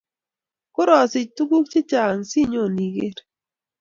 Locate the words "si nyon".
2.29-2.77